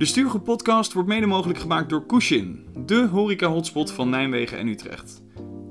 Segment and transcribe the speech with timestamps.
[0.00, 5.22] De Stuurgroep podcast wordt mede mogelijk gemaakt door Kushin, de horeca-hotspot van Nijmegen en Utrecht.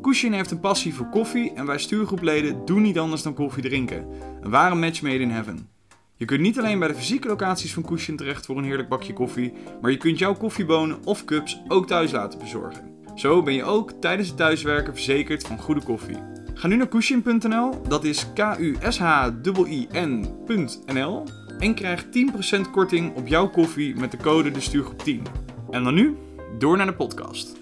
[0.01, 4.07] Kushin heeft een passie voor koffie en wij stuurgroepleden doen niet anders dan koffie drinken.
[4.41, 5.69] Een ware match made in heaven.
[6.15, 9.13] Je kunt niet alleen bij de fysieke locaties van Kushin terecht voor een heerlijk bakje
[9.13, 12.95] koffie, maar je kunt jouw koffiebonen of cups ook thuis laten bezorgen.
[13.15, 16.17] Zo ben je ook tijdens het thuiswerken verzekerd van goede koffie.
[16.53, 18.77] Ga nu naar kushin.nl, dat is K-U-S-H-I-N.nl
[21.59, 25.23] en krijg 10% korting op jouw koffie met de code de stuurgroep 10.
[25.69, 26.17] En dan nu,
[26.57, 27.57] door naar de podcast.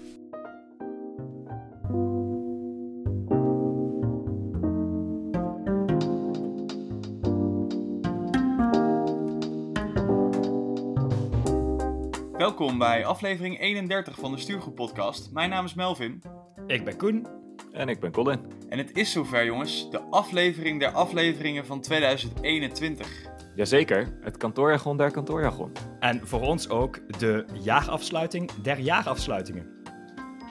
[12.36, 15.32] Welkom bij aflevering 31 van de Stuurgroep podcast.
[15.32, 16.22] Mijn naam is Melvin.
[16.66, 17.26] Ik ben Koen.
[17.72, 18.40] En ik ben Colin.
[18.68, 23.36] En het is zover jongens, de aflevering der afleveringen van 2021.
[23.58, 25.72] Jazeker, het kantoorjargon der kantoorjargon.
[26.00, 29.66] En voor ons ook de jaarafsluiting der jaarafsluitingen.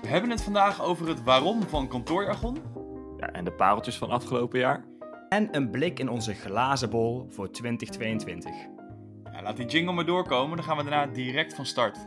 [0.02, 2.58] We hebben het vandaag over het waarom van kantoorjargon.
[3.18, 4.86] Ja, en de pareltjes van afgelopen jaar.
[5.30, 8.52] En een blik in onze glazen bol voor 2022.
[9.32, 11.98] Ja, laat die jingle maar doorkomen, dan gaan we daarna direct van start.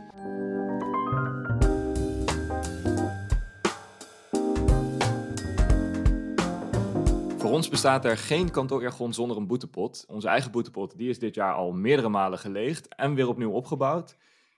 [7.51, 10.05] Voor ons bestaat er geen kantoorjargon zonder een boetepot.
[10.07, 14.17] Onze eigen boetepot die is dit jaar al meerdere malen geleegd en weer opnieuw opgebouwd.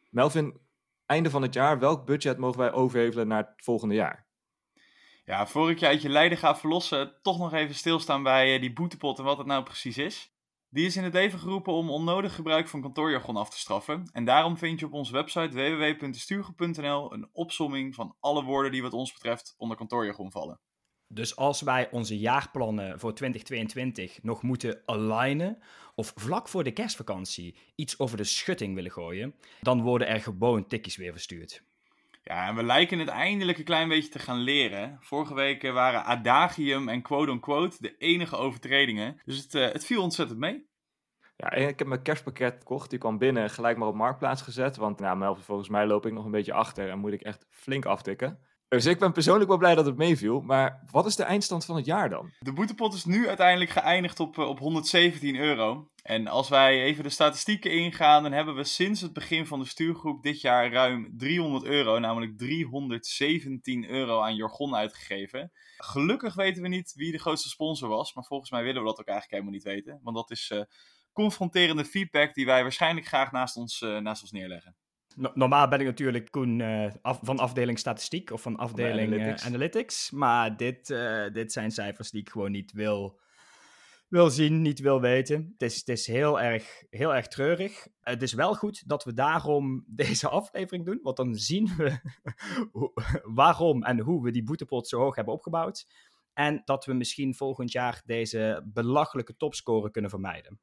[0.09, 0.59] Melvin,
[1.05, 4.27] einde van het jaar, welk budget mogen wij overhevelen naar het volgende jaar?
[5.25, 8.61] Ja, voor ik je uit je lijden ga verlossen, toch nog even stilstaan bij eh,
[8.61, 10.33] die boetepot en wat het nou precies is.
[10.69, 14.09] Die is in het leven geroepen om onnodig gebruik van kantoorjargon af te straffen.
[14.11, 18.93] En daarom vind je op onze website www.stuurgroep.nl een opsomming van alle woorden die wat
[18.93, 20.59] ons betreft onder kantoorjargon vallen.
[21.13, 25.57] Dus als wij onze jaarplannen voor 2022 nog moeten alignen,
[25.95, 30.67] of vlak voor de kerstvakantie iets over de schutting willen gooien, dan worden er gewoon
[30.67, 31.63] tikjes weer verstuurd.
[32.23, 34.97] Ja, en we lijken het eindelijk een klein beetje te gaan leren.
[35.01, 39.21] Vorige week waren adagium en quote-unquote de enige overtredingen.
[39.25, 40.65] Dus het, uh, het viel ontzettend mee.
[41.37, 42.89] Ja, ik heb mijn kerstpakket gekocht.
[42.89, 44.75] Die kwam binnen, gelijk maar op marktplaats gezet.
[44.75, 47.85] Want nou, volgens mij loop ik nog een beetje achter en moet ik echt flink
[47.85, 48.39] aftikken.
[48.73, 50.41] Dus ik ben persoonlijk wel blij dat het meeviel.
[50.41, 52.31] Maar wat is de eindstand van het jaar dan?
[52.39, 55.89] De boetepot is nu uiteindelijk geëindigd op, op 117 euro.
[56.01, 59.65] En als wij even de statistieken ingaan, dan hebben we sinds het begin van de
[59.65, 65.51] stuurgroep dit jaar ruim 300 euro, namelijk 317 euro aan jargon uitgegeven.
[65.77, 68.99] Gelukkig weten we niet wie de grootste sponsor was, maar volgens mij willen we dat
[68.99, 69.99] ook eigenlijk helemaal niet weten.
[70.03, 70.61] Want dat is uh,
[71.11, 74.75] confronterende feedback die wij waarschijnlijk graag naast ons, uh, naast ons neerleggen.
[75.15, 79.45] Normaal ben ik natuurlijk Koen uh, af, van afdeling statistiek of van afdeling analytics.
[79.45, 80.11] analytics.
[80.11, 80.95] Maar dit,
[81.33, 83.21] dit zijn cijfers die ik gewoon niet wil
[84.13, 85.49] wil zien, niet wil weten.
[85.51, 87.87] Het is, het is heel, erg, heel erg treurig.
[87.99, 91.99] Het is wel goed dat we daarom deze aflevering doen, want dan zien we
[93.41, 95.87] waarom en hoe we die boetepot zo hoog hebben opgebouwd.
[96.33, 100.59] En dat we misschien volgend jaar deze belachelijke topscore kunnen vermijden.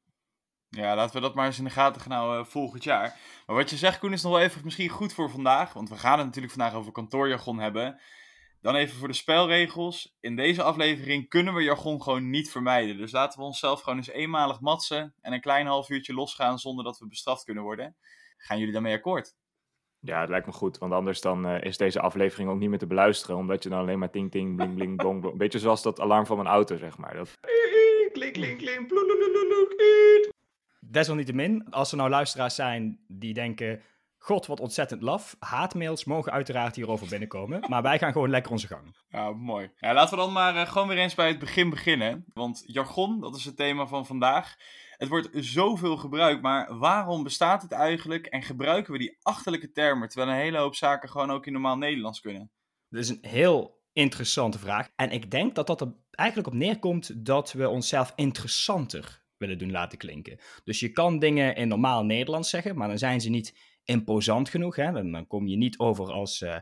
[0.77, 3.19] Ja, laten we dat maar eens in de gaten gaan houden volgend jaar.
[3.45, 5.73] Maar wat je zegt, Koen, is nog wel even misschien goed voor vandaag.
[5.73, 8.01] Want we gaan het natuurlijk vandaag over kantoorjargon hebben.
[8.61, 10.15] Dan even voor de spelregels.
[10.19, 12.97] In deze aflevering kunnen we jargon gewoon niet vermijden.
[12.97, 16.83] Dus laten we onszelf gewoon eens eenmalig matsen en een klein half uurtje losgaan zonder
[16.83, 17.95] dat we bestraft kunnen worden.
[18.37, 19.35] Gaan jullie daarmee akkoord?
[19.99, 22.79] Ja, het lijkt me goed, want anders dan uh, is deze aflevering ook niet meer
[22.79, 25.31] te beluisteren, omdat je dan alleen maar ting ting, bling bling, bong, bong.
[25.31, 27.13] Een beetje zoals dat alarm van mijn auto, zeg maar.
[27.13, 27.37] Dat...
[28.11, 28.89] Klink, klink, klink,
[30.89, 33.81] Desalniettemin, als er nou luisteraars zijn die denken,
[34.17, 35.35] God, wat ontzettend laf.
[35.39, 37.59] Haatmails mogen uiteraard hierover binnenkomen.
[37.69, 38.95] Maar wij gaan gewoon lekker onze gang.
[39.09, 39.71] Ja, mooi.
[39.77, 42.25] Ja, laten we dan maar uh, gewoon weer eens bij het begin beginnen.
[42.33, 44.55] Want jargon, dat is het thema van vandaag.
[44.97, 50.09] Het wordt zoveel gebruikt, maar waarom bestaat het eigenlijk en gebruiken we die achterlijke termen,
[50.09, 52.51] terwijl een hele hoop zaken gewoon ook in normaal Nederlands kunnen?
[52.89, 54.89] Dat is een heel interessante vraag.
[54.95, 59.71] En ik denk dat dat er eigenlijk op neerkomt dat we onszelf interessanter willen doen
[59.71, 60.39] laten klinken.
[60.63, 64.75] Dus je kan dingen in normaal Nederlands zeggen, maar dan zijn ze niet imposant genoeg.
[64.75, 64.91] Hè?
[64.91, 66.55] Dan, kom je niet over als uh,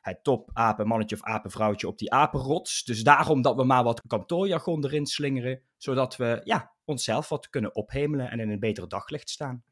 [0.00, 2.84] het top apenmannetje of apenvrouwtje op die apenrots.
[2.84, 7.74] Dus daarom dat we maar wat kantoorjargon erin slingeren, zodat we ja, onszelf wat kunnen
[7.74, 9.64] ophemelen en in een betere daglicht staan.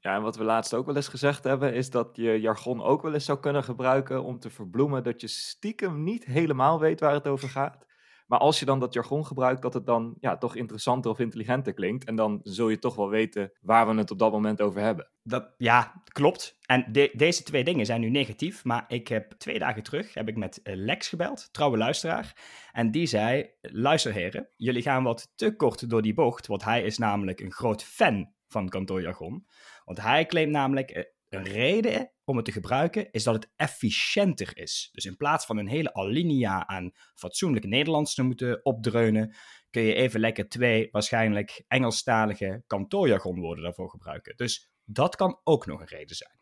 [0.00, 3.02] Ja, en wat we laatst ook wel eens gezegd hebben, is dat je jargon ook
[3.02, 7.12] wel eens zou kunnen gebruiken om te verbloemen dat je stiekem niet helemaal weet waar
[7.12, 7.86] het over gaat.
[8.30, 11.72] Maar als je dan dat jargon gebruikt, dat het dan ja, toch interessanter of intelligenter
[11.72, 12.04] klinkt.
[12.04, 15.10] En dan zul je toch wel weten waar we het op dat moment over hebben.
[15.22, 16.58] Dat, ja, klopt.
[16.66, 18.64] En de, deze twee dingen zijn nu negatief.
[18.64, 22.36] Maar ik heb twee dagen terug heb ik met eh, Lex gebeld, trouwe luisteraar.
[22.72, 26.46] En die zei, luister heren, jullie gaan wat te kort door die bocht.
[26.46, 29.46] Want hij is namelijk een groot fan van kantoorjargon.
[29.84, 34.58] Want hij claimt namelijk, eh, een reden om het te gebruiken is dat het efficiënter
[34.58, 34.88] is.
[34.92, 39.34] Dus in plaats van een hele alinea aan fatsoenlijk Nederlands te moeten opdreunen,
[39.70, 44.36] kun je even lekker twee waarschijnlijk Engelstalige kantoorjargonwoorden daarvoor gebruiken.
[44.36, 46.38] Dus dat kan ook nog een reden zijn.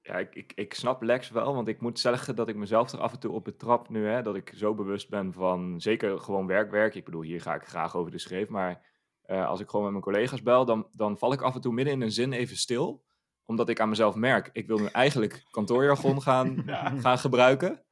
[0.00, 3.00] Ja, ik, ik, ik snap Lex wel, want ik moet zeggen dat ik mezelf er
[3.00, 6.46] af en toe op betrap nu, hè, dat ik zo bewust ben van zeker gewoon
[6.46, 6.94] werkwerk.
[6.94, 8.86] Ik bedoel, hier ga ik graag over de schreef, maar
[9.26, 11.72] uh, als ik gewoon met mijn collega's bel, dan, dan val ik af en toe
[11.72, 13.04] midden in een zin even stil,
[13.46, 16.64] omdat ik aan mezelf merk, ik wil nu eigenlijk kantoorjargon gaan,
[17.04, 17.82] gaan gebruiken,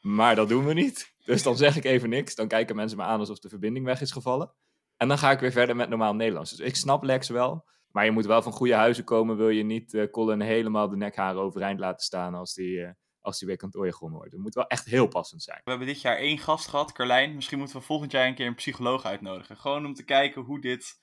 [0.00, 1.14] maar dat doen we niet.
[1.24, 4.00] Dus dan zeg ik even niks, dan kijken mensen me aan alsof de verbinding weg
[4.00, 4.52] is gevallen.
[4.96, 6.50] En dan ga ik weer verder met normaal Nederlands.
[6.50, 7.64] Dus ik snap Lex wel.
[7.96, 10.96] Maar je moet wel van goede huizen komen, wil je niet uh, Colin helemaal de
[10.96, 12.88] nekharen overeind laten staan als die, uh,
[13.20, 14.32] als die weer kantoorjargon wordt.
[14.32, 15.60] Het moet wel echt heel passend zijn.
[15.64, 17.34] We hebben dit jaar één gast gehad, Carlijn.
[17.34, 19.56] Misschien moeten we volgend jaar een keer een psycholoog uitnodigen.
[19.56, 20.98] Gewoon om te kijken hoe dit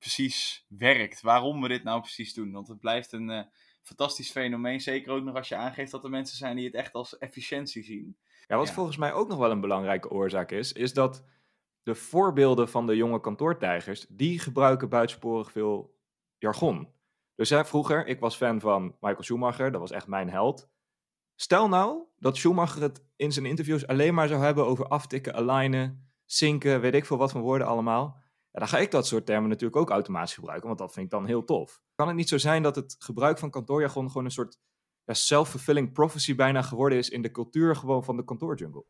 [0.00, 1.20] precies werkt.
[1.20, 2.52] Waarom we dit nou precies doen.
[2.52, 3.42] Want het blijft een uh,
[3.82, 4.80] fantastisch fenomeen.
[4.80, 7.82] Zeker ook nog als je aangeeft dat er mensen zijn die het echt als efficiëntie
[7.82, 8.16] zien.
[8.46, 11.24] Ja, wat volgens mij ook nog wel een belangrijke oorzaak is, is dat
[11.82, 15.98] de voorbeelden van de jonge kantoortijgers, die gebruiken buitensporig veel
[16.38, 16.88] jargon.
[17.34, 20.68] Dus hè, vroeger, ik was fan van Michael Schumacher, dat was echt mijn held.
[21.34, 26.10] Stel nou dat Schumacher het in zijn interviews alleen maar zou hebben over aftikken, alignen,
[26.24, 28.22] zinken, weet ik veel wat van woorden allemaal.
[28.52, 31.12] Ja, dan ga ik dat soort termen natuurlijk ook automatisch gebruiken, want dat vind ik
[31.12, 31.80] dan heel tof.
[31.94, 34.58] Kan het niet zo zijn dat het gebruik van kantoorjargon gewoon een soort
[35.04, 38.84] ja, self-fulfilling prophecy bijna geworden is in de cultuur gewoon van de kantoorjungle?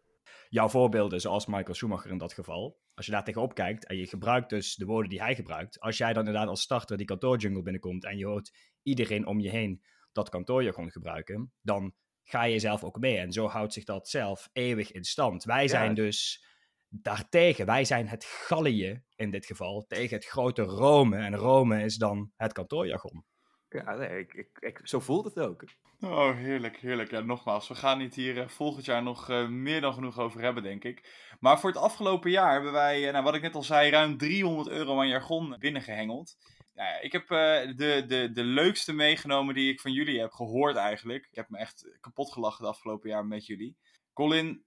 [0.50, 4.06] jouw voorbeelden, zoals Michael Schumacher in dat geval, als je daar tegenop kijkt en je
[4.06, 7.62] gebruikt dus de woorden die hij gebruikt, als jij dan inderdaad als starter die kantoorjungle
[7.62, 8.52] binnenkomt en je hoort
[8.82, 13.16] iedereen om je heen dat kantoorjargon gebruiken, dan ga je zelf ook mee.
[13.16, 15.44] En zo houdt zich dat zelf eeuwig in stand.
[15.44, 16.44] Wij zijn dus
[16.90, 21.16] daartegen, wij zijn het Gallië in dit geval, tegen het grote Rome.
[21.16, 23.24] En Rome is dan het kantoorjargon.
[23.68, 25.64] Ja, nee, ik, ik, ik, zo voelt het ook.
[26.00, 27.10] Oh, heerlijk, heerlijk.
[27.10, 30.40] Ja, nogmaals, we gaan het hier uh, volgend jaar nog uh, meer dan genoeg over
[30.40, 31.08] hebben, denk ik.
[31.40, 34.16] Maar voor het afgelopen jaar hebben wij, uh, nou, wat ik net al zei, ruim
[34.16, 36.36] 300 euro aan jargon binnengehengeld.
[36.74, 40.76] Nou ja, ik heb de, de, de leukste meegenomen die ik van jullie heb gehoord
[40.76, 41.26] eigenlijk.
[41.30, 43.76] Ik heb me echt kapot gelachen het afgelopen jaar met jullie.
[44.12, 44.64] Colin,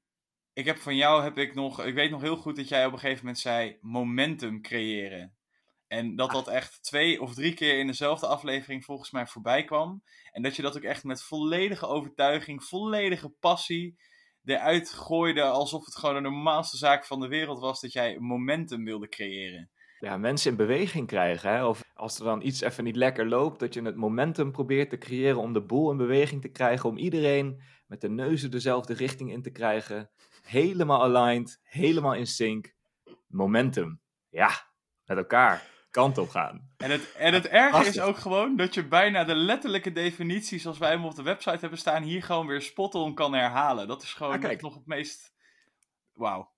[0.54, 2.94] ik heb van jou heb ik nog, ik weet nog heel goed dat jij op
[2.94, 5.36] een gegeven moment zei momentum creëren.
[5.88, 10.04] En dat dat echt twee of drie keer in dezelfde aflevering volgens mij voorbij kwam.
[10.32, 13.98] En dat je dat ook echt met volledige overtuiging, volledige passie
[14.44, 15.44] eruit gooide.
[15.44, 19.70] Alsof het gewoon de normaalste zaak van de wereld was dat jij momentum wilde creëren.
[20.00, 21.50] Ja, mensen in beweging krijgen.
[21.50, 21.66] Hè?
[21.66, 24.98] Of als er dan iets even niet lekker loopt, dat je het momentum probeert te
[24.98, 26.90] creëren om de boel in beweging te krijgen.
[26.90, 30.10] Om iedereen met de neuzen dezelfde richting in te krijgen.
[30.44, 32.74] Helemaal aligned, helemaal in sync.
[33.28, 34.02] Momentum.
[34.30, 34.50] Ja,
[35.06, 36.74] met elkaar kant op gaan.
[36.78, 40.78] En het, en het erge is ook gewoon dat je bijna de letterlijke definitie zoals
[40.78, 43.88] wij hem op de website hebben staan, hier gewoon weer spot on kan herhalen.
[43.88, 45.34] Dat is gewoon ah, nog het meest.
[46.14, 46.52] Wauw.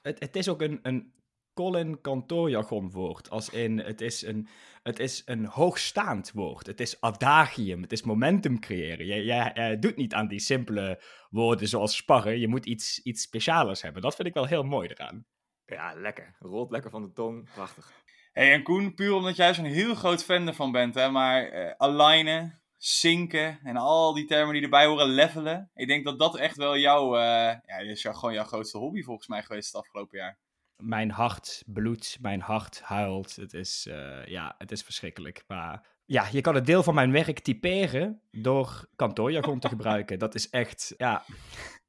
[0.00, 1.14] Het, het is ook een, een
[1.54, 3.30] Colin kantoorjargon woord.
[3.30, 4.48] Als in, het is, een,
[4.82, 6.66] het is een hoogstaand woord.
[6.66, 7.82] Het is adagium.
[7.82, 9.06] Het is momentum creëren.
[9.06, 12.38] Je, je, doet niet aan die simpele woorden zoals sparren.
[12.38, 14.02] Je moet iets, iets specialers hebben.
[14.02, 15.26] Dat vind ik wel heel mooi eraan.
[15.66, 16.36] Ja, lekker.
[16.38, 17.48] Rolt lekker van de tong.
[17.54, 17.92] Prachtig
[18.32, 21.70] hey, en Koen, puur omdat jij zo'n heel groot fan ervan bent, hè, maar uh,
[21.76, 25.70] alignen, zinken en al die termen die erbij horen, levelen.
[25.74, 27.20] Ik denk dat dat echt wel jouw, uh,
[27.66, 30.38] ja, is jou, gewoon jouw grootste hobby volgens mij geweest het afgelopen jaar.
[30.82, 33.36] Mijn hart bloedt, mijn hart huilt.
[33.36, 35.44] Het is, uh, ja, het is verschrikkelijk.
[35.46, 40.18] Maar ja, je kan het deel van mijn werk typeren door kantoorjargon te gebruiken.
[40.18, 41.24] Dat is echt, ja,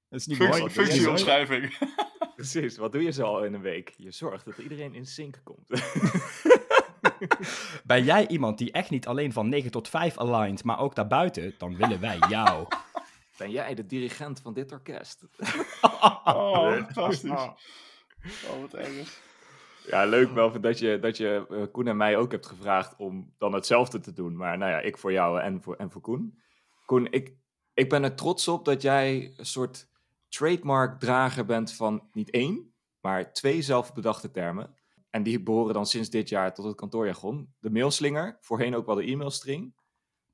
[0.09, 0.71] dat is niet Functie, mooi.
[0.71, 1.77] Functieomschrijving.
[2.35, 3.93] Precies, wat doe je zo al in een week?
[3.97, 5.67] Je zorgt dat iedereen in sync komt.
[7.83, 11.55] ben jij iemand die echt niet alleen van 9 tot 5 aligned, maar ook daarbuiten,
[11.57, 12.67] dan willen wij jou.
[13.37, 15.23] Ben jij de dirigent van dit orkest?
[15.81, 17.49] oh, fantastisch.
[18.25, 19.21] Oh, wat erg.
[19.85, 23.33] Ja, leuk wel dat je, dat je uh, Koen en mij ook hebt gevraagd om
[23.37, 24.35] dan hetzelfde te doen.
[24.35, 26.39] Maar nou ja, ik voor jou en voor, en voor Koen.
[26.85, 27.35] Koen, ik,
[27.73, 29.89] ik ben er trots op dat jij een soort
[30.29, 34.75] trademark-drager bent van niet één, maar twee zelfbedachte termen.
[35.09, 37.53] En die behoren dan sinds dit jaar tot het kantoorjargon.
[37.59, 39.75] De mailslinger, voorheen ook wel de e-mailstring.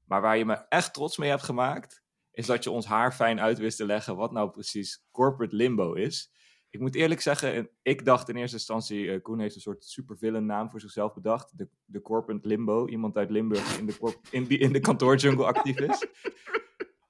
[0.06, 3.40] Maar waar je me echt trots mee hebt gemaakt, is dat je ons haar fijn
[3.40, 6.32] uit wist te leggen wat nou precies corporate limbo is.
[6.70, 10.46] Ik moet eerlijk zeggen, ik dacht in eerste instantie, uh, Koen heeft een soort supervillain
[10.46, 11.58] naam voor zichzelf bedacht.
[11.58, 15.80] De, de corporate limbo, iemand uit Limburg in de, in, die in de kantoorjungle actief
[15.80, 16.06] is.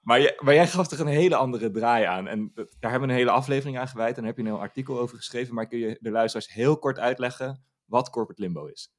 [0.10, 2.28] Maar, je, maar jij gaf er een hele andere draai aan.
[2.28, 4.10] En daar hebben we een hele aflevering aan gewijd.
[4.10, 5.54] En daar heb je een heel artikel over geschreven.
[5.54, 8.94] Maar kun je de luisteraars heel kort uitleggen wat corporate limbo is?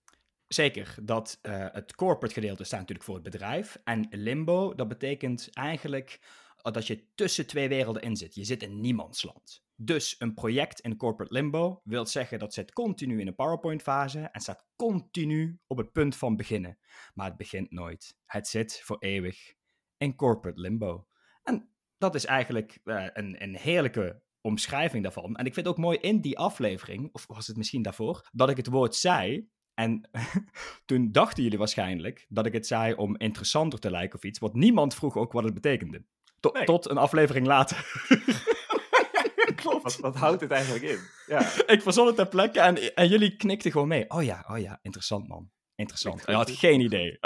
[0.47, 3.79] Zeker, dat uh, het corporate gedeelte staat natuurlijk voor het bedrijf.
[3.85, 6.21] En limbo, dat betekent eigenlijk
[6.63, 8.35] dat je tussen twee werelden in zit.
[8.35, 9.63] Je zit in niemandsland.
[9.77, 14.41] Dus een project in corporate limbo wil zeggen dat zit continu in een PowerPoint-fase en
[14.41, 16.79] staat continu op het punt van beginnen.
[17.15, 18.17] Maar het begint nooit.
[18.27, 19.55] Het zit voor eeuwig
[19.97, 21.07] in corporate limbo.
[21.43, 25.37] En dat is eigenlijk uh, een, een heerlijke omschrijving daarvan.
[25.37, 28.51] En ik vind het ook mooi in die aflevering, of was het misschien daarvoor, dat
[28.51, 29.49] ik het woord zei.
[29.75, 30.09] En
[30.87, 34.55] toen dachten jullie waarschijnlijk dat ik het zei om interessanter te lijken of iets, want
[34.55, 36.05] niemand vroeg ook wat het betekende.
[36.41, 37.87] Tot een aflevering later.
[39.55, 39.83] Klopt.
[39.83, 40.99] Wat, wat, houdt het eigenlijk in?
[41.27, 41.41] Ja.
[41.75, 44.11] ik verzon het ter plekke en, en jullie knikten gewoon mee.
[44.11, 45.51] Oh ja, oh ja, interessant man.
[45.75, 46.23] Interessant.
[46.27, 47.19] Je had geen idee.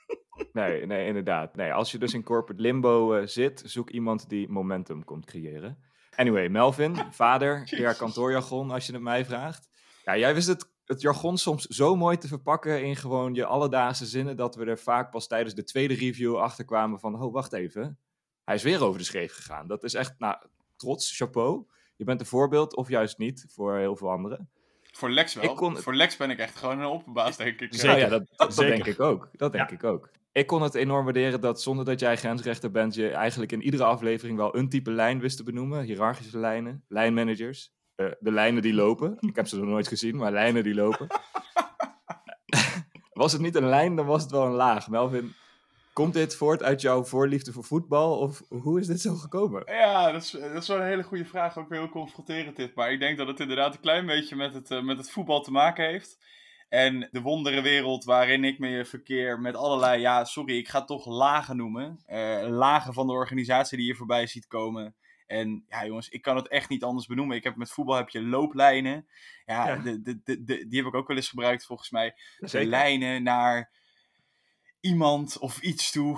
[0.52, 1.56] nee, nee, inderdaad.
[1.56, 5.78] Nee, als je dus in corporate limbo uh, zit, zoek iemand die momentum komt creëren.
[6.16, 9.68] Anyway, Melvin, vader, ja, kantoorjargon, als je het mij vraagt.
[10.04, 14.06] Ja, jij wist het, het jargon soms zo mooi te verpakken in gewoon je alledaagse
[14.06, 17.52] zinnen, dat we er vaak pas tijdens de tweede review achter kwamen van, oh, wacht
[17.52, 17.98] even,
[18.44, 19.66] hij is weer over de schreef gegaan.
[19.66, 20.36] Dat is echt, nou,
[20.76, 21.66] trots, chapeau.
[21.96, 24.48] Je bent een voorbeeld, of juist niet, voor heel veel anderen.
[24.92, 25.54] Voor Lex wel.
[25.54, 25.76] Kon...
[25.76, 27.74] Voor Lex ben ik echt gewoon een opperbaas, denk ik.
[27.74, 29.28] Zeker, ja, dat, dat, denk ik ook.
[29.32, 30.10] Dat denk ik ook.
[30.32, 33.84] Ik kon het enorm waarderen dat zonder dat jij grensrechter bent, je eigenlijk in iedere
[33.84, 35.82] aflevering wel een type lijn wist te benoemen.
[35.82, 39.16] Hiërarchische lijnen, lijnmanagers, uh, de lijnen die lopen.
[39.20, 41.06] Ik heb ze nog nooit gezien, maar lijnen die lopen.
[43.12, 44.88] was het niet een lijn, dan was het wel een laag.
[44.88, 45.34] Melvin,
[45.92, 48.18] Komt dit voort uit jouw voorliefde voor voetbal?
[48.18, 49.62] Of hoe is dit zo gekomen?
[49.66, 51.58] Ja, dat is, dat is wel een hele goede vraag.
[51.58, 52.74] Ook weer heel confronterend dit.
[52.74, 55.42] Maar ik denk dat het inderdaad een klein beetje met het, uh, met het voetbal
[55.42, 56.18] te maken heeft.
[56.68, 61.06] En de wonderenwereld waarin ik me verkeer met allerlei, ja, sorry, ik ga het toch
[61.06, 62.02] lagen noemen.
[62.08, 64.94] Uh, lagen van de organisatie die je voorbij ziet komen.
[65.26, 67.36] En ja, jongens, ik kan het echt niet anders benoemen.
[67.36, 69.06] Ik heb met voetbal heb je looplijnen.
[69.46, 69.76] Ja, ja.
[69.76, 72.14] De, de, de, die heb ik ook wel eens gebruikt volgens mij.
[72.38, 73.70] De lijnen naar
[74.80, 76.10] iemand of iets toe.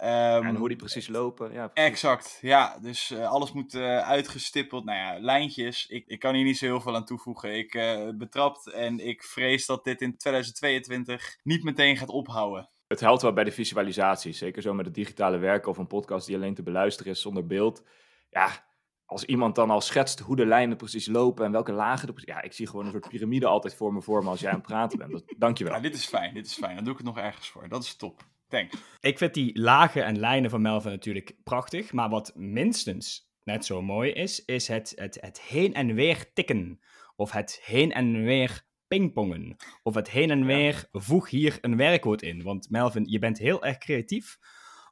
[0.00, 1.52] Um, en hoe die precies lopen.
[1.52, 1.90] Ja, precies.
[1.90, 2.78] Exact, ja.
[2.78, 4.84] Dus uh, alles moet uh, uitgestippeld.
[4.84, 5.86] Nou ja, lijntjes.
[5.86, 7.56] Ik, ik kan hier niet zo heel veel aan toevoegen.
[7.56, 12.70] Ik uh, betrapt en ik vrees dat dit in 2022 niet meteen gaat ophouden.
[12.86, 14.32] Het helpt wel bij de visualisatie.
[14.32, 17.46] Zeker zo met het digitale werken of een podcast die alleen te beluisteren is zonder
[17.46, 17.84] beeld.
[18.30, 18.65] Ja,
[19.06, 22.34] als iemand dan al schetst hoe de lijnen precies lopen en welke lagen er precies...
[22.34, 24.56] Ja, ik zie gewoon een soort piramide altijd voor me voor me als jij aan
[24.56, 25.12] het praten bent.
[25.12, 25.74] Dat, dankjewel.
[25.74, 26.74] Ja, dit is fijn, dit is fijn.
[26.74, 27.68] Dan doe ik het nog ergens voor.
[27.68, 28.22] Dat is top.
[28.48, 28.76] Thanks.
[29.00, 31.92] Ik vind die lagen en lijnen van Melvin natuurlijk prachtig.
[31.92, 36.80] Maar wat minstens net zo mooi is, is het, het, het heen en weer tikken.
[37.16, 39.56] Of het heen en weer pingpongen.
[39.82, 42.42] Of het heen en weer voeg hier een werkwoord in.
[42.42, 44.38] Want Melvin, je bent heel erg creatief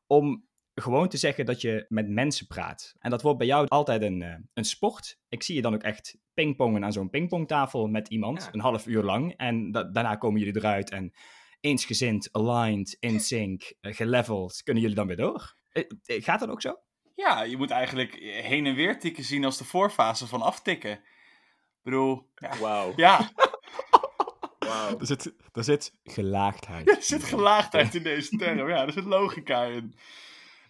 [0.06, 2.94] om gewoon te zeggen dat je met mensen praat.
[2.98, 5.18] En dat wordt bij jou altijd een, uh, een sport.
[5.28, 9.02] Ik zie je dan ook echt pingpongen aan zo'n pingpongtafel met iemand, een half uur
[9.02, 9.34] lang.
[9.36, 11.12] En daarna komen jullie eruit en
[11.60, 15.54] eensgezind, aligned, in sync, uh, geleveld, kunnen jullie dan weer door.
[15.72, 15.84] Uh,
[16.22, 16.76] gaat dat ook zo?
[17.14, 20.92] Ja, je moet eigenlijk heen en weer tikken zien als de voorfase van aftikken.
[20.92, 21.00] Ik
[21.82, 22.58] bedoel, ja.
[22.58, 22.92] Wauw.
[22.96, 23.20] Ja.
[24.58, 25.00] Wow.
[25.00, 26.88] Er, zit, er zit gelaagdheid.
[26.96, 28.68] er zit gelaagdheid in deze term.
[28.68, 29.94] Ja, er zit logica in.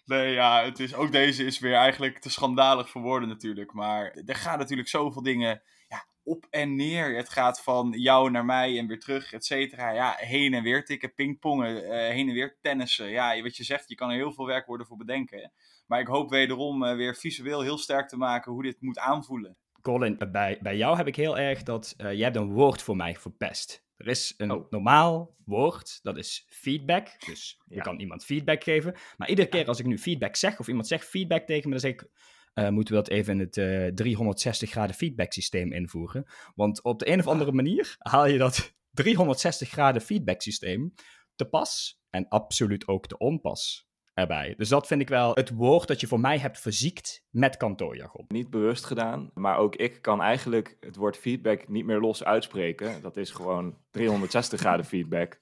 [0.05, 3.73] Nee, ja, het is, ook deze is weer eigenlijk te schandalig voor woorden natuurlijk.
[3.73, 7.15] Maar er gaan natuurlijk zoveel dingen ja, op en neer.
[7.15, 9.91] Het gaat van jou naar mij en weer terug, et cetera.
[9.91, 13.09] Ja, heen en weer tikken, pingpongen, uh, heen en weer tennissen.
[13.09, 15.51] Ja, wat je zegt, je kan er heel veel werkwoorden voor bedenken.
[15.87, 19.57] Maar ik hoop wederom uh, weer visueel heel sterk te maken hoe dit moet aanvoelen.
[19.81, 23.15] Colin, bij, bij jou heb ik heel erg dat jij hebt een woord voor mij
[23.15, 23.84] verpest.
[23.97, 24.71] Er is een oh.
[24.71, 27.25] normaal woord, dat is feedback.
[27.25, 28.95] Dus je kan iemand feedback geven.
[29.17, 31.79] Maar iedere keer als ik nu feedback zeg, of iemand zegt feedback tegen me, dan
[31.79, 32.07] zeg ik,
[32.53, 36.25] uh, moeten we dat even in het uh, 360 graden feedback systeem invoeren.
[36.55, 40.93] Want op de een of andere manier haal je dat 360 graden feedback systeem
[41.35, 44.53] te pas en absoluut ook te onpas erbij.
[44.57, 48.25] Dus dat vind ik wel het woord dat je voor mij hebt verziekt met kantoorjargon.
[48.27, 53.01] Niet bewust gedaan, maar ook ik kan eigenlijk het woord feedback niet meer los uitspreken.
[53.01, 55.39] Dat is gewoon 360 graden feedback.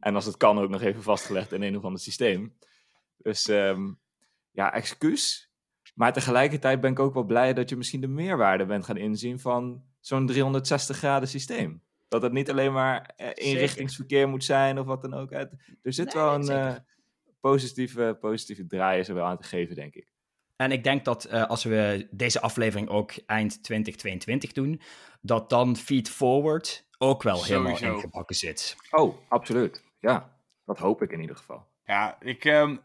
[0.00, 2.56] En als het kan ook nog even vastgelegd in een of ander systeem.
[3.16, 3.98] Dus um,
[4.50, 5.52] ja, excuus.
[5.94, 9.40] Maar tegelijkertijd ben ik ook wel blij dat je misschien de meerwaarde bent gaan inzien
[9.40, 11.82] van zo'n 360 graden systeem.
[12.08, 15.32] Dat het niet alleen maar uh, inrichtingsverkeer moet zijn of wat dan ook.
[15.32, 15.48] Er
[15.82, 16.86] zit wel een...
[17.40, 20.12] Positieve, positieve draai is er wel aan te geven, denk ik.
[20.56, 24.80] En ik denk dat uh, als we deze aflevering ook eind 2022 doen,
[25.20, 27.68] dat dan Feed Forward ook wel Sowieso.
[27.74, 28.76] helemaal ingebakken zit.
[28.90, 29.84] Oh, absoluut.
[30.00, 31.66] Ja, dat hoop ik in ieder geval.
[31.84, 32.80] Ja, ik, um,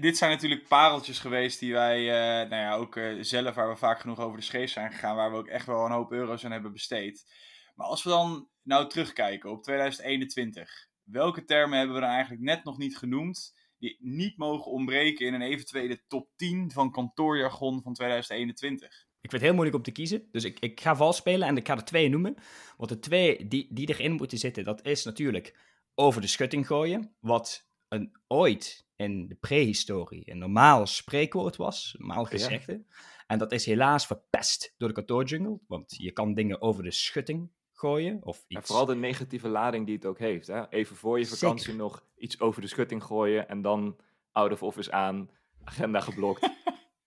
[0.00, 3.76] dit zijn natuurlijk pareltjes geweest die wij, uh, nou ja, ook uh, zelf, waar we
[3.76, 6.44] vaak genoeg over de scheef zijn gegaan, waar we ook echt wel een hoop euro's
[6.44, 7.32] aan hebben besteed.
[7.74, 12.64] Maar als we dan nou terugkijken op 2021, welke termen hebben we dan eigenlijk net
[12.64, 17.94] nog niet genoemd die niet mogen ontbreken in een eventuele top 10 van kantoorjargon van
[17.94, 19.06] 2021?
[19.20, 21.56] Ik vind het heel moeilijk om te kiezen, dus ik, ik ga vals spelen en
[21.56, 22.34] ik ga er twee noemen.
[22.76, 25.58] Want de twee die, die erin moeten zitten, dat is natuurlijk
[25.94, 32.24] over de schutting gooien, wat een, ooit in de prehistorie een normaal spreekwoord was, normaal
[32.24, 32.84] gezegde.
[33.26, 37.50] En dat is helaas verpest door de kantoorjungle, want je kan dingen over de schutting
[37.78, 38.18] gooien.
[38.22, 38.60] Of iets.
[38.60, 40.46] En vooral de negatieve lading die het ook heeft.
[40.46, 40.68] Hè?
[40.70, 43.96] Even voor je vakantie nog iets over de schutting gooien en dan
[44.32, 45.30] out of office aan,
[45.64, 46.50] agenda geblokt.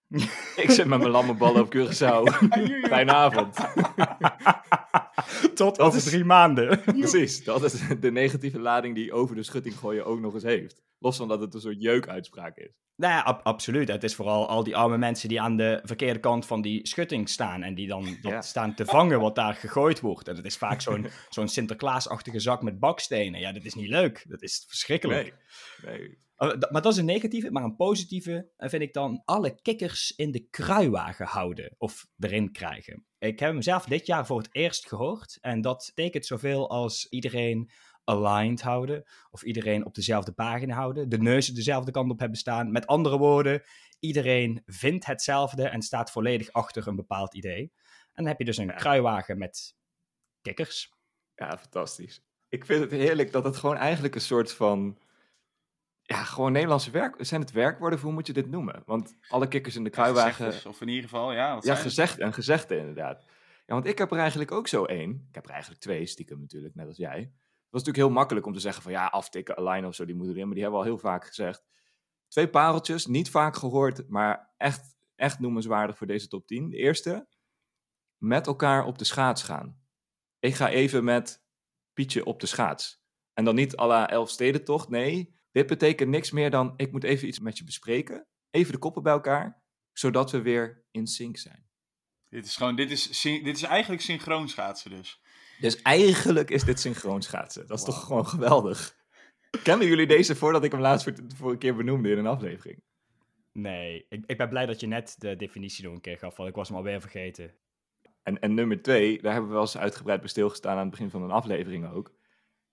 [0.56, 2.48] ik zit met mijn lamme ballen op Curaçao.
[2.88, 3.56] Fijne avond.
[5.62, 6.80] Tot over drie maanden.
[6.98, 10.82] Precies, dat is de negatieve lading die over de schutting gooien ook nog eens heeft.
[10.98, 12.70] Los van dat het een soort jeukuitspraak is.
[12.96, 13.88] Nou ja, absoluut.
[13.88, 17.28] Het is vooral al die arme mensen die aan de verkeerde kant van die schutting
[17.28, 17.62] staan.
[17.62, 20.28] En die dan dat staan te vangen wat daar gegooid wordt.
[20.28, 23.40] En dat is vaak zo'n zo'n Sinterklaasachtige zak met bakstenen.
[23.40, 24.24] Ja, dat is niet leuk.
[24.28, 25.34] Dat is verschrikkelijk.
[25.84, 26.18] Nee, nee.
[26.42, 27.50] Oh, maar dat is een negatieve.
[27.50, 31.74] Maar een positieve eh, vind ik dan alle kikkers in de kruiwagen houden.
[31.78, 33.06] Of erin krijgen.
[33.18, 35.38] Ik heb hem zelf dit jaar voor het eerst gehoord.
[35.40, 37.70] En dat betekent zoveel als iedereen
[38.04, 39.02] aligned houden.
[39.30, 41.08] Of iedereen op dezelfde pagina houden.
[41.08, 42.72] De neuzen dezelfde kant op hebben staan.
[42.72, 43.62] Met andere woorden,
[44.00, 47.72] iedereen vindt hetzelfde en staat volledig achter een bepaald idee.
[47.92, 49.74] En dan heb je dus een kruiwagen met
[50.40, 50.92] kikkers.
[51.34, 52.22] Ja, fantastisch.
[52.48, 54.98] Ik vind het heerlijk dat het gewoon eigenlijk een soort van.
[56.12, 57.16] Ja, gewoon Nederlandse werk.
[57.18, 57.98] Zijn het werkwoorden?
[57.98, 58.82] Hoe moet je dit noemen?
[58.86, 60.68] Want alle kikkers in de kruiwagen.
[60.68, 61.58] of in ieder geval, ja.
[61.60, 63.24] ja, gezegd en gezegde inderdaad.
[63.66, 65.26] Ja, want ik heb er eigenlijk ook zo één.
[65.28, 67.32] Ik heb er eigenlijk twee, stiekem natuurlijk, net als jij
[67.72, 70.34] was natuurlijk heel makkelijk om te zeggen van ja, aftikken, align of zo, die moeten
[70.34, 70.46] erin.
[70.46, 71.64] Maar die hebben we al heel vaak gezegd.
[72.28, 76.70] Twee pareltjes, niet vaak gehoord, maar echt, echt noemenswaardig voor deze top 10.
[76.70, 77.26] De eerste,
[78.16, 79.80] met elkaar op de schaats gaan.
[80.38, 81.44] Ik ga even met
[81.92, 83.02] Pietje op de schaats.
[83.32, 85.40] En dan niet à la Elfstedentocht, nee.
[85.52, 88.26] Dit betekent niks meer dan, ik moet even iets met je bespreken.
[88.50, 91.70] Even de koppen bij elkaar, zodat we weer in sync zijn.
[92.28, 95.22] Dit is, gewoon, dit is, dit is eigenlijk synchroon schaatsen dus.
[95.60, 97.66] Dus eigenlijk is dit synchroon schaatsen.
[97.66, 98.96] Dat is toch gewoon geweldig.
[99.62, 102.82] Kennen jullie deze voordat ik hem laatst voor, voor een keer benoemde in een aflevering?
[103.52, 106.48] Nee, ik, ik ben blij dat je net de definitie nog een keer gaf, want
[106.48, 107.54] ik was hem alweer vergeten.
[108.22, 111.10] En, en nummer twee, daar hebben we wel eens uitgebreid bij stilgestaan aan het begin
[111.10, 112.14] van een aflevering ook.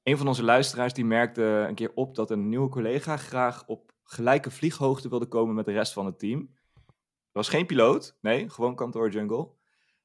[0.10, 3.92] Een van onze luisteraars die merkte een keer op dat een nieuwe collega graag op
[4.04, 6.40] gelijke vlieghoogte wilde komen met de rest van het team.
[6.86, 9.50] Dat was geen piloot, nee, gewoon kantoor jungle.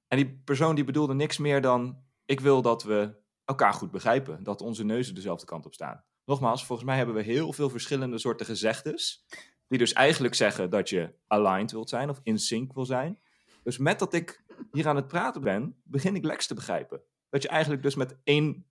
[0.09, 3.15] En die persoon die bedoelde niks meer dan ik wil dat we
[3.45, 4.43] elkaar goed begrijpen.
[4.43, 6.05] Dat onze neuzen dezelfde kant op staan.
[6.25, 9.25] Nogmaals, volgens mij hebben we heel veel verschillende soorten gezegdes.
[9.69, 13.19] Die dus eigenlijk zeggen dat je aligned wilt zijn of in sync wil zijn.
[13.63, 17.03] Dus met dat ik hier aan het praten ben, begin ik Lex te begrijpen.
[17.29, 18.67] Dat je eigenlijk dus met één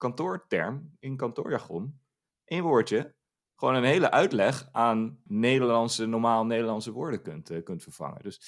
[0.00, 2.00] kantoorterm, in kantoorjargon,
[2.44, 3.14] één woordje,
[3.60, 8.22] gewoon een hele uitleg aan Nederlandse, normaal Nederlandse woorden kunt, uh, kunt vervangen.
[8.22, 8.40] Dus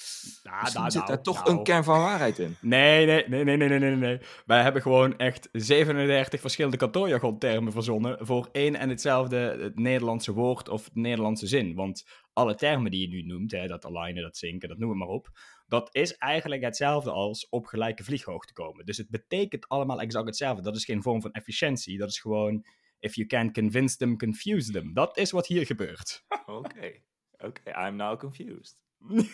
[0.43, 1.63] nou, nou, zit daar toch een nou.
[1.63, 2.55] kern van waarheid in.
[2.61, 4.19] Nee, nee, nee, nee, nee, nee, nee.
[4.45, 10.69] Wij hebben gewoon echt 37 verschillende kantoorjargon-termen verzonnen voor één en hetzelfde het Nederlandse woord
[10.69, 11.75] of Nederlandse zin.
[11.75, 14.99] Want alle termen die je nu noemt, hè, dat alignen, dat zinken, dat noem het
[14.99, 15.29] maar op,
[15.73, 18.85] dat is eigenlijk hetzelfde als op gelijke vlieghoogte komen.
[18.85, 20.61] Dus het betekent allemaal exact hetzelfde.
[20.61, 22.65] Dat is geen vorm van efficiëntie, dat is gewoon
[22.99, 24.93] If you can't convince them, confuse them.
[24.93, 26.23] Dat is wat hier gebeurt.
[26.45, 27.01] Oké,
[27.37, 28.77] oké, I'm now confused.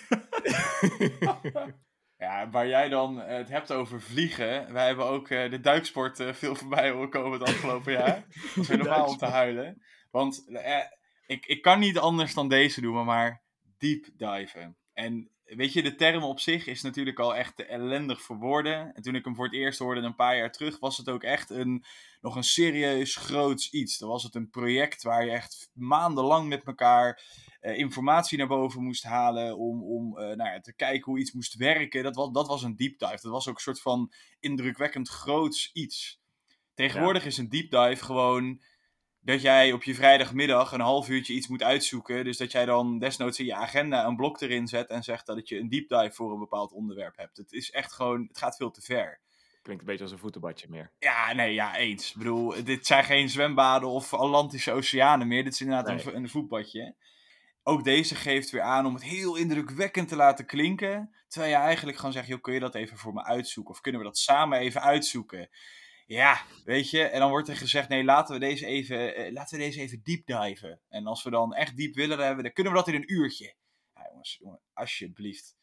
[2.26, 4.74] ja, waar jij dan het hebt over vliegen.
[4.74, 8.26] Wij hebben ook uh, de duiksport uh, veel voorbij horen komen het afgelopen jaar.
[8.56, 9.82] Dat is helemaal om te huilen.
[10.12, 10.84] Want uh,
[11.26, 13.44] ik, ik kan niet anders dan deze noemen, maar
[13.78, 14.78] deep diven.
[14.94, 18.94] En weet je, de term op zich is natuurlijk al echt ellendig verwoorden.
[18.94, 21.24] En toen ik hem voor het eerst hoorde een paar jaar terug, was het ook
[21.24, 21.84] echt een,
[22.22, 23.98] nog een serieus groots iets.
[23.98, 27.22] Dan was het een project waar je echt maandenlang met elkaar
[27.62, 31.32] uh, informatie naar boven moest halen om, om uh, nou ja, te kijken hoe iets
[31.32, 32.04] moest werken.
[32.04, 33.20] Dat was, dat was een deep dive.
[33.22, 36.22] Dat was ook een soort van indrukwekkend groots iets.
[36.74, 38.62] Tegenwoordig is een deep dive gewoon
[39.22, 42.24] dat jij op je vrijdagmiddag een half uurtje iets moet uitzoeken.
[42.24, 45.50] Dus dat jij dan desnoods in je agenda een blok erin zet en zegt dat
[45.50, 47.38] je een deep dive voor een bepaald onderwerp hebt.
[47.38, 49.20] Het is echt gewoon, het gaat veel te ver.
[49.62, 50.92] Klinkt een beetje als een voetenbadje meer.
[51.00, 52.10] Ja, nee, ja, eens.
[52.10, 55.44] Ik bedoel, dit zijn geen zwembaden of Atlantische oceanen meer.
[55.44, 56.96] Dit is inderdaad een, een voetbadje.
[57.64, 61.16] Ook deze geeft weer aan om het heel indrukwekkend te laten klinken.
[61.28, 63.74] Terwijl je eigenlijk gewoon zegt, joh, kun je dat even voor me uitzoeken?
[63.74, 65.50] Of kunnen we dat samen even uitzoeken?
[66.10, 69.58] Ja, weet je, en dan wordt er gezegd: nee, laten we deze even, uh, laten
[69.58, 70.80] we deze even deep diven.
[70.90, 73.54] En als we dan echt diep willen dan kunnen we dat in een uurtje.
[73.94, 75.56] Ja, jongens, jongen, alsjeblieft.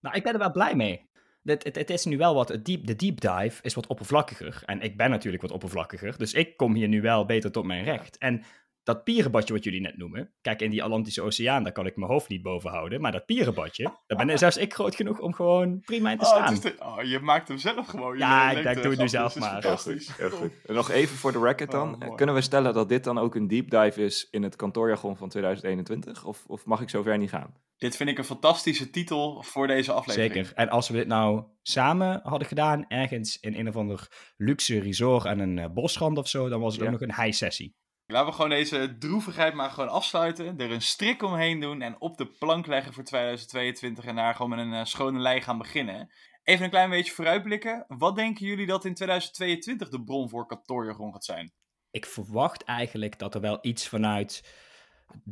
[0.00, 1.08] Nou, ik ben er wel blij mee.
[1.42, 4.62] het, het, het, is nu wel wat, het deep, de deep dive is wat oppervlakkiger.
[4.64, 7.84] En ik ben natuurlijk wat oppervlakkiger, dus ik kom hier nu wel beter tot mijn
[7.84, 8.18] recht.
[8.18, 8.44] En
[8.84, 10.32] dat pierenbadje wat jullie net noemen.
[10.40, 13.00] Kijk, in die Atlantische Oceaan, daar kan ik mijn hoofd niet boven houden.
[13.00, 16.30] Maar dat pierenbadje, daar ben zelfs ik groot genoeg om gewoon prima in te oh,
[16.30, 16.72] staan.
[16.78, 18.18] Oh, je maakt hem zelf gewoon.
[18.18, 19.50] Ja, ik, ik doe het nu zelf maar.
[19.50, 20.08] Fantastisch.
[20.08, 20.50] goed.
[20.66, 22.04] Nog even voor de record dan.
[22.04, 25.16] Oh, Kunnen we stellen dat dit dan ook een deep dive is in het kantoorjargon
[25.16, 26.24] van 2021?
[26.24, 27.54] Of, of mag ik zover niet gaan?
[27.76, 30.34] Dit vind ik een fantastische titel voor deze aflevering.
[30.34, 30.52] Zeker.
[30.54, 35.24] En als we dit nou samen hadden gedaan, ergens in een of ander luxe resort
[35.24, 37.74] en een uh, bosrand of zo, dan was het ook nog een high sessie.
[38.06, 40.58] Laten we gewoon deze droevigheid maar gewoon afsluiten.
[40.58, 44.50] Er een strik omheen doen en op de plank leggen voor 2022 en daar gewoon
[44.50, 46.10] met een uh, schone lei gaan beginnen.
[46.42, 47.84] Even een klein beetje vooruitblikken.
[47.88, 51.52] Wat denken jullie dat in 2022 de bron voor kantoorjargon gaat zijn?
[51.90, 54.54] Ik verwacht eigenlijk dat er wel iets vanuit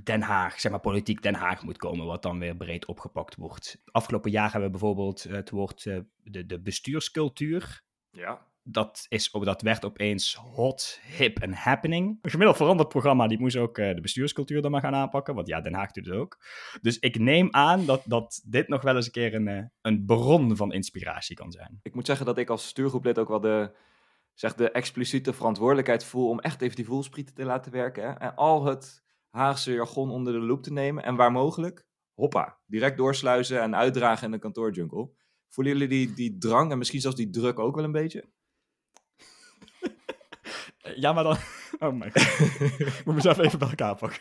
[0.04, 3.82] Den Haag, zeg maar politiek Den Haag moet komen, wat dan weer breed opgepakt wordt.
[3.84, 7.82] Afgelopen jaar hebben we bijvoorbeeld het woord uh, de, de bestuurscultuur.
[8.10, 12.18] Ja dat, is, dat werd opeens hot, hip en happening.
[12.22, 15.34] Een gemiddeld veranderd programma, die moest ook uh, de bestuurscultuur dan maar gaan aanpakken.
[15.34, 16.44] Want ja, Den Haag doet het ook.
[16.80, 20.04] Dus ik neem aan dat, dat dit nog wel eens een keer een, uh, een
[20.04, 21.78] bron van inspiratie kan zijn.
[21.82, 23.76] Ik moet zeggen dat ik als stuurgroeplid ook wel de,
[24.34, 28.02] zeg, de expliciete verantwoordelijkheid voel om echt even die voelsprieten te laten werken.
[28.02, 28.12] Hè?
[28.12, 31.04] En al het Haagse jargon onder de loep te nemen.
[31.04, 35.10] En waar mogelijk, hoppa, direct doorsluizen en uitdragen in de kantoorjungle.
[35.48, 38.24] Voelen jullie die, die drang en misschien zelfs die druk ook wel een beetje?
[40.82, 41.36] Ja, maar dan...
[41.78, 42.60] Oh my god.
[42.78, 44.20] ik moet mezelf even bij elkaar pakken.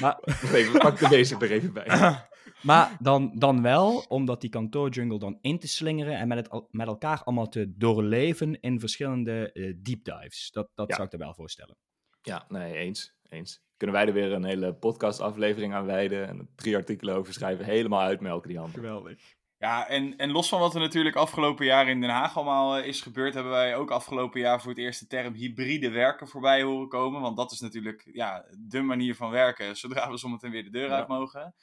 [0.00, 0.18] Maar...
[0.52, 1.86] Even, pak de bezig er even bij.
[2.62, 6.86] maar dan, dan wel, omdat die kantoorjungle dan in te slingeren en met, het, met
[6.86, 10.50] elkaar allemaal te doorleven in verschillende uh, deep dives.
[10.50, 11.76] Dat, dat zou ik er wel voorstellen.
[12.22, 13.14] Ja, nee, eens.
[13.28, 13.62] eens.
[13.76, 18.00] Kunnen wij er weer een hele podcastaflevering aan wijden en drie artikelen over schrijven, helemaal
[18.00, 18.80] uitmelken die handen.
[18.80, 19.34] Geweldig.
[19.64, 22.86] Ja, en, en los van wat er natuurlijk afgelopen jaar in Den Haag allemaal eh,
[22.86, 26.62] is gebeurd, hebben wij ook afgelopen jaar voor het eerst de term hybride werken voorbij
[26.62, 27.20] horen komen.
[27.20, 30.90] Want dat is natuurlijk ja, de manier van werken zodra we zometeen weer de deur
[30.90, 31.54] uit mogen.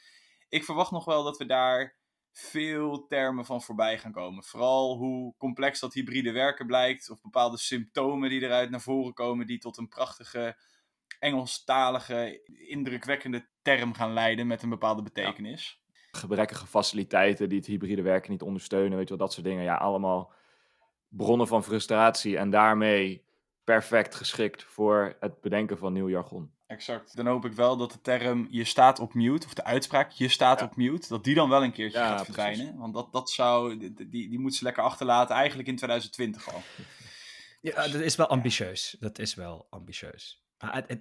[0.50, 1.96] Ik verwacht nog wel dat we daar
[2.32, 4.44] veel termen van voorbij gaan komen.
[4.44, 9.48] Vooral hoe complex dat hybride werken blijkt, of bepaalde symptomen die eruit naar voren komen,
[9.48, 10.58] die tot een prachtige
[11.20, 15.81] Engelstalige, indrukwekkende term gaan leiden met een bepaalde betekenis
[16.12, 19.63] gebrekkige faciliteiten die het hybride werken niet ondersteunen, weet je wel, dat soort dingen.
[19.63, 20.32] Ja, allemaal
[21.08, 23.24] bronnen van frustratie en daarmee
[23.63, 26.52] perfect geschikt voor het bedenken van nieuw jargon.
[26.67, 27.15] Exact.
[27.15, 30.28] Dan hoop ik wel dat de term je staat op mute, of de uitspraak je
[30.28, 32.78] staat op mute, dat die dan wel een keertje gaat verdwijnen.
[32.78, 36.62] Want dat, dat zou, die, die moet ze lekker achterlaten eigenlijk in 2020 al.
[37.62, 38.95] Ja, dat is wel ambitieus.
[39.00, 40.40] Dat is wel ambitieus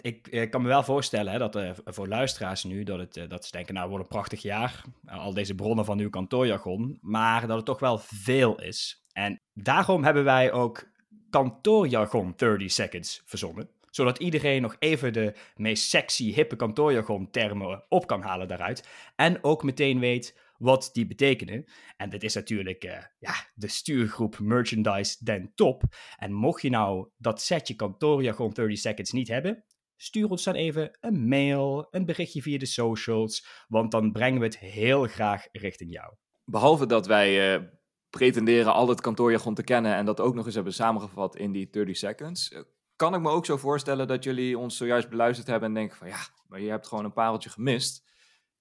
[0.01, 3.45] ik, kan me wel voorstellen hè, dat uh, voor luisteraars nu dat, het, eh, dat
[3.45, 4.83] ze denken, nou, wordt een prachtig jaar.
[5.07, 6.99] al deze bronnen van uw kantoorjargon.
[7.01, 9.05] Maar dat het toch wel veel is.
[9.13, 10.89] En daarom hebben wij ook
[11.31, 13.69] kantoorjargon 30 seconds verzonnen.
[13.91, 18.89] Zodat iedereen nog even de meest sexy, hippe kantoorjargon termen op kan halen daaruit.
[19.17, 21.65] En ook meteen weet wat die betekenen.
[21.97, 25.83] En dit is natuurlijk uh, ja, de stuurgroep Merchandise Den Top.
[26.17, 29.65] En mocht je nou dat setje kantoorjargon 30 seconds niet hebben,
[29.97, 34.47] stuur ons dan even een mail, een berichtje via de socials, want dan brengen we
[34.47, 36.15] het heel graag richting jou.
[36.45, 37.67] Behalve dat wij uh,
[38.11, 41.71] pretenderen al het kantoorjargon te kennen en dat ook nog eens hebben samengevat in die
[41.71, 42.61] 30 seconds, eh,
[42.97, 46.09] kan ik me ook zo voorstellen dat jullie ons zojuist beluisterd hebben en denken van
[46.09, 48.09] ja, maar je hebt gewoon een pareltje gemist.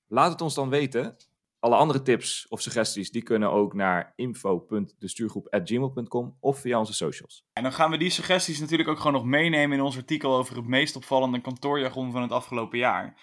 [0.07, 1.17] Laat het ons dan weten.
[1.60, 7.45] Alle andere tips of suggesties die kunnen ook naar info.destuurgroep.gmail.com of via onze socials.
[7.54, 10.56] En dan gaan we die suggesties natuurlijk ook gewoon nog meenemen in ons artikel over
[10.56, 13.22] het meest opvallende kantoorjargon van het afgelopen jaar.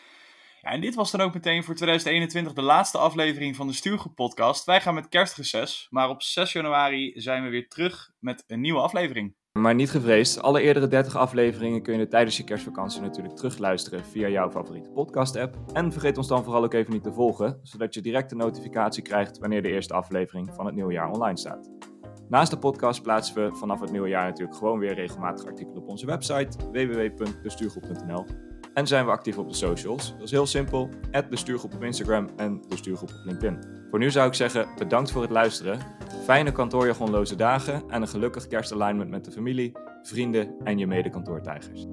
[0.60, 4.14] Ja, en dit was dan ook meteen voor 2021 de laatste aflevering van de Stuurgroep
[4.14, 4.64] podcast.
[4.64, 8.80] Wij gaan met kerstreces, maar op 6 januari zijn we weer terug met een nieuwe
[8.80, 9.34] aflevering.
[9.56, 14.28] Maar niet gevreesd, alle eerdere 30 afleveringen kun je tijdens je kerstvakantie natuurlijk terugluisteren via
[14.28, 15.56] jouw favoriete podcast-app.
[15.72, 19.02] En vergeet ons dan vooral ook even niet te volgen, zodat je direct een notificatie
[19.02, 21.70] krijgt wanneer de eerste aflevering van het nieuwe jaar online staat.
[22.28, 25.88] Naast de podcast plaatsen we vanaf het nieuwe jaar natuurlijk gewoon weer regelmatig artikelen op
[25.88, 28.45] onze website www.bestuurgroep.nl.
[28.76, 30.12] En zijn we actief op de socials.
[30.12, 30.88] Dat is heel simpel,
[31.30, 33.58] bestuurgroep op Instagram en bestuurgroep op LinkedIn.
[33.90, 35.78] Voor nu zou ik zeggen, bedankt voor het luisteren.
[36.24, 41.86] Fijne kantoorjargonloze dagen en een gelukkig kerstalignment met de familie, vrienden en je mede-kantoortijgers.